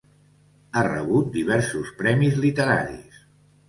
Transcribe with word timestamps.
Ha 0.79 0.83
rebut 0.87 1.31
diversos 1.37 1.95
premis 2.03 2.43
literaris. 2.49 3.27